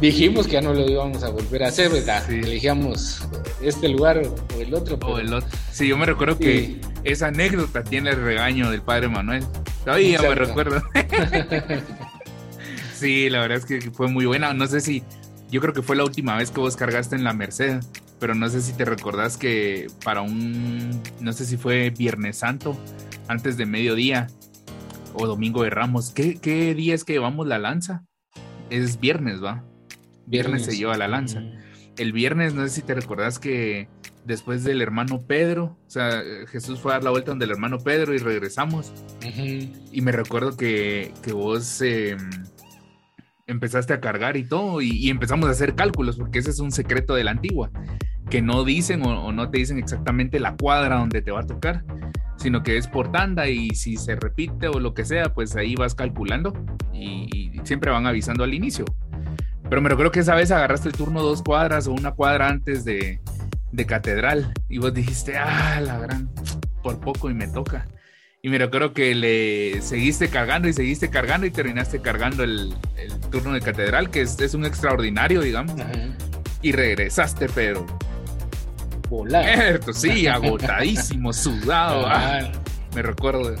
[0.00, 2.28] dijimos que ya no lo íbamos a volver a hacer, ¿verdad?
[2.30, 3.26] Elegíamos
[3.62, 4.98] este lugar o el otro.
[5.06, 5.48] O el otro.
[5.72, 9.44] Sí, yo me recuerdo que esa anécdota tiene el regaño del padre Manuel.
[9.84, 10.82] Todavía me recuerdo.
[12.94, 14.52] sí, la verdad es que fue muy buena.
[14.52, 15.02] No sé si,
[15.50, 17.80] yo creo que fue la última vez que vos cargaste en la Merced,
[18.18, 22.76] pero no sé si te recordás que para un, no sé si fue Viernes Santo,
[23.28, 24.26] antes de mediodía
[25.14, 26.10] o domingo de Ramos.
[26.10, 28.04] ¿Qué, día es que llevamos la lanza?
[28.70, 29.62] Es viernes, ¿va?
[30.26, 31.42] Viernes, se lleva la lanza.
[31.96, 33.88] El viernes, no sé si te recordás que
[34.24, 37.78] después del hermano Pedro, o sea, Jesús fue a dar la vuelta donde el hermano
[37.78, 38.92] Pedro y regresamos.
[39.92, 42.18] Y me recuerdo que, vos em,
[43.46, 47.14] empezaste a cargar y todo, y, empezamos a hacer cálculos, porque ese es un secreto
[47.14, 47.70] de la antigua,
[48.28, 51.84] que no dicen o no te dicen exactamente la cuadra donde te va a tocar
[52.36, 55.74] sino que es por tanda y si se repite o lo que sea, pues ahí
[55.74, 56.52] vas calculando
[56.92, 58.84] y, siempre van avisando al inicio.
[59.68, 62.84] Pero me recuerdo que esa vez agarraste el turno dos cuadras o una cuadra antes
[62.84, 63.20] de,
[63.86, 66.30] catedral y vos dijiste, ah, la gran,
[66.82, 67.86] por poco y me toca.
[68.42, 72.74] Y me recuerdo que le seguiste cargando y seguiste cargando y terminaste cargando el,
[73.30, 75.74] turno de catedral, que es, un extraordinario, digamos.
[76.62, 77.84] Y regresaste, pero
[79.08, 82.06] Cierto, sí, agotadísimo, sudado.
[82.06, 82.50] Ah,
[82.94, 83.54] me recuerdo.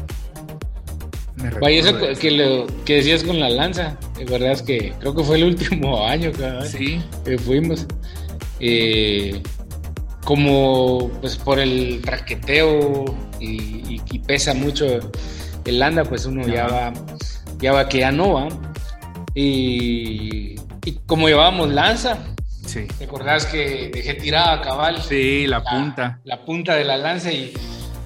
[1.36, 5.14] Me recuerdo eso que, lo, que decías con la lanza, de verdad es que creo
[5.14, 6.32] que fue el último año
[6.64, 7.00] sí.
[7.24, 7.86] que fuimos.
[8.58, 9.42] Eh,
[10.24, 13.04] como pues por el traqueteo
[13.38, 14.86] y, pesa mucho
[15.64, 16.92] el anda, pues uno ya va,
[17.60, 18.48] ya va que ya no va.
[19.34, 22.18] Y, y como llevábamos lanza,
[22.66, 22.86] Sí.
[22.98, 25.00] ¿Te acordás que dejé tirada a cabal?
[25.00, 26.20] Sí, la, punta.
[26.24, 27.52] La punta de la lanza y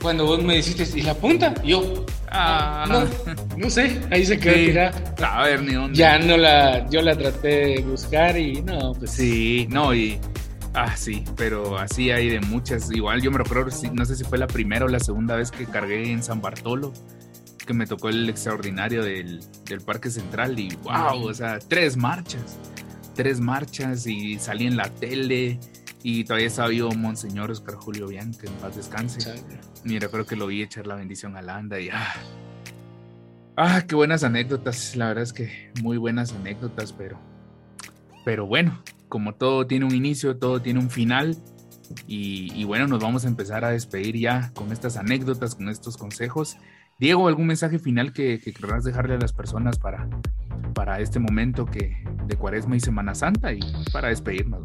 [0.01, 1.55] cuando vos me dijiste, ¿y la punta?
[1.64, 2.87] yo, Ah.
[2.89, 4.91] No, no sé, ahí se quedó
[5.24, 5.99] A ver, ni dónde.
[5.99, 9.11] Ya no la, yo la traté de buscar y no, pues.
[9.11, 10.18] Sí, no, y.
[10.72, 12.91] Ah, sí, pero así hay de muchas.
[12.93, 15.66] Igual yo me recuerdo, no sé si fue la primera o la segunda vez que
[15.66, 16.93] cargué en San Bartolo,
[17.66, 22.57] que me tocó el extraordinario del, del Parque Central y wow, o sea, tres marchas,
[23.16, 25.59] tres marchas y salí en la tele
[26.05, 29.18] y todavía estaba vivo Monseñor Oscar Julio Bianca, en paz descanse.
[29.85, 32.14] Mira, creo que lo vi echar la bendición a Landa y ah,
[33.57, 34.97] ah, qué buenas anécdotas.
[34.97, 37.18] La verdad es que muy buenas anécdotas, pero,
[38.24, 41.37] pero bueno, como todo tiene un inicio, todo tiene un final.
[42.07, 46.57] Y, bueno, nos vamos a empezar a despedir ya con estas anécdotas, con estos consejos.
[47.01, 50.09] Diego, ¿algún mensaje final que, que querrás dejarle a las personas para,
[50.72, 53.61] para este momento que, de Cuaresma y Semana Santa y
[53.93, 54.62] para despedirnos?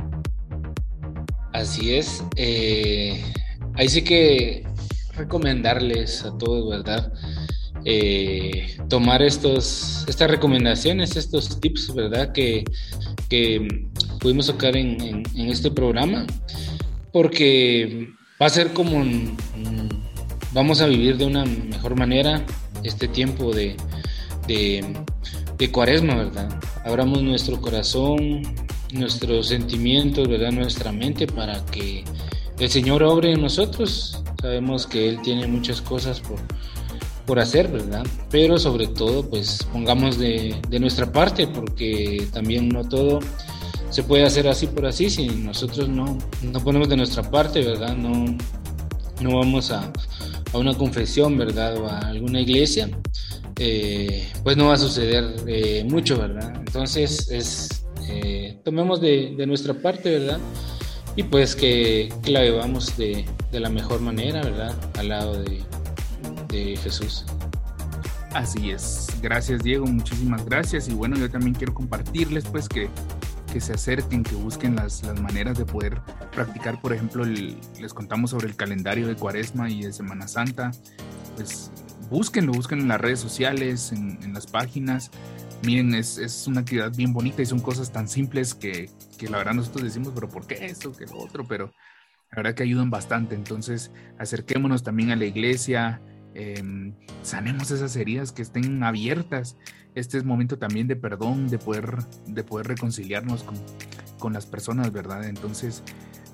[1.52, 2.24] Así es.
[2.36, 3.24] Eh,
[3.74, 4.68] ahí sí que
[5.16, 7.12] recomendarles a todos, ¿verdad?
[7.86, 12.32] Eh, tomar estos, estas recomendaciones, estos tips, ¿verdad?
[12.32, 12.64] Que,
[14.20, 16.26] pudimos sacar en, este programa,
[17.12, 18.10] porque
[18.42, 19.04] va a ser como,
[20.54, 22.46] vamos a vivir de una mejor manera
[22.84, 23.76] este tiempo de,
[24.48, 26.50] de cuaresma, ¿verdad?
[26.86, 28.42] Abramos nuestro corazón,
[28.94, 30.52] nuestros sentimientos, ¿verdad?
[30.52, 32.04] Nuestra mente para que
[32.60, 34.24] el Señor obre en nosotros.
[34.46, 36.38] Sabemos que Él tiene muchas cosas por,
[37.26, 38.06] por hacer, ¿verdad?
[38.30, 43.22] Pero sobre todo, pues pongamos de, nuestra parte, porque también no todo
[43.90, 47.96] se puede hacer así por así, si nosotros no, no ponemos de nuestra parte, ¿verdad?
[47.96, 48.38] No,
[49.20, 49.92] no vamos a,
[50.54, 51.78] a una confesión, ¿verdad?
[51.78, 52.88] O a alguna iglesia,
[53.58, 56.54] eh, pues no va a suceder eh, mucho, ¿verdad?
[56.56, 60.38] Entonces es eh, tomemos de, nuestra parte, ¿verdad?
[61.16, 63.26] Y pues que, la bebamos de,
[63.60, 64.76] la mejor manera, ¿verdad?
[64.98, 65.64] Al lado de,
[66.78, 67.26] Jesús.
[68.34, 69.08] Así es.
[69.22, 69.86] Gracias, Diego.
[69.86, 70.88] Muchísimas gracias.
[70.88, 72.90] Y bueno, yo también quiero compartirles, pues, que,
[73.52, 76.00] que se acerquen, que busquen las, maneras de poder
[76.32, 76.80] practicar.
[76.80, 80.72] Por ejemplo, les contamos sobre el calendario de Cuaresma y de Semana Santa.
[81.36, 81.72] Pues
[82.10, 85.12] búsquenlo, busquen en las redes sociales, en, en las páginas
[85.66, 88.90] miren, es, una actividad bien bonita y son cosas tan simples que,
[89.30, 90.92] la verdad nosotros decimos, pero ¿por qué esto?
[90.92, 91.46] ¿Qué lo otro?
[91.48, 91.72] Pero
[92.36, 93.34] la verdad que ayudan bastante.
[93.34, 96.02] Entonces, acerquémonos también a la iglesia,
[96.34, 99.58] em, sanemos esas heridas que estén abiertas.
[99.94, 103.56] Este es momento también de perdón, de poder, de poder reconciliarnos con,
[104.20, 105.26] con las personas, ¿verdad?
[105.26, 105.82] Entonces,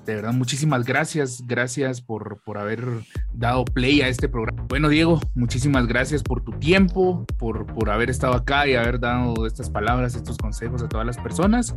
[0.07, 1.43] de verdad, muchísimas gracias.
[1.45, 2.83] Gracias por, por haber
[3.31, 4.65] dado play a este programa.
[4.67, 9.45] Bueno, Diego, muchísimas gracias por tu tiempo, por, por haber estado acá y haber dado
[9.45, 11.75] estas palabras, estos consejos a todas las personas.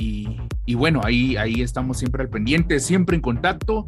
[0.00, 3.84] Y, y bueno, ahí, ahí estamos siempre al pendiente, siempre en contacto.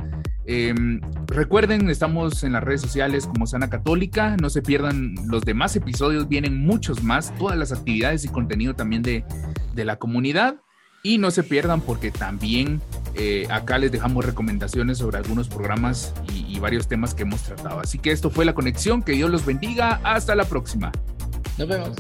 [0.47, 4.37] Em, recuerden, estamos en las redes sociales como Sana Católica.
[4.41, 9.03] No se pierdan los demás episodios, vienen muchos más, todas las actividades y contenido también
[9.03, 9.25] de,
[9.75, 10.57] de la comunidad.
[11.03, 12.81] Y no se pierdan porque también
[13.15, 17.81] eh, acá les dejamos recomendaciones sobre algunos programas y, varios temas que hemos tratado.
[17.81, 19.03] Así que esto fue la conexión.
[19.03, 20.01] Que Dios los bendiga.
[20.03, 20.91] Hasta la próxima.
[21.59, 21.97] Nos vemos.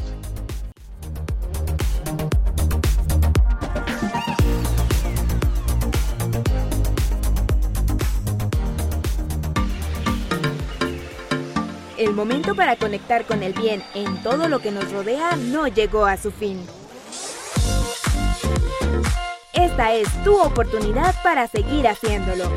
[11.98, 16.04] El momento para conectar con el bien en todo lo que nos rodea no llegó
[16.04, 16.64] a su fin.
[19.54, 22.52] Esta es tu oportunidad para seguir haciéndolo.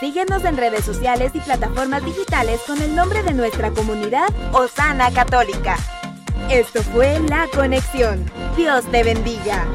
[0.00, 5.76] Síguenos en redes sociales y plataformas digitales con el nombre de nuestra comunidad Osana Católica.
[6.50, 8.30] Esto fue La Conexión.
[8.56, 9.66] Dios te bendiga.